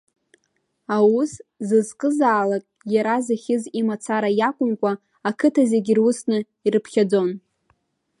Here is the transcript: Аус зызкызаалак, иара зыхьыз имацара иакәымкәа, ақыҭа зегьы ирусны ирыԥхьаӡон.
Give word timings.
Аус 0.95 1.31
зызкызаалак, 1.67 2.65
иара 2.93 3.15
зыхьыз 3.25 3.63
имацара 3.79 4.29
иакәымкәа, 4.39 4.91
ақыҭа 5.29 5.63
зегьы 5.71 5.91
ирусны 5.93 6.37
ирыԥхьаӡон. 6.65 7.29